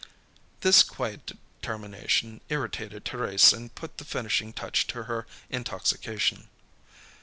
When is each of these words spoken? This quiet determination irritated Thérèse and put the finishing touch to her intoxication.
This 0.61 0.81
quiet 0.81 1.27
determination 1.27 2.41
irritated 2.49 3.05
Thérèse 3.05 3.53
and 3.55 3.75
put 3.75 3.99
the 3.99 4.03
finishing 4.03 4.51
touch 4.51 4.87
to 4.87 5.03
her 5.03 5.27
intoxication. 5.51 6.49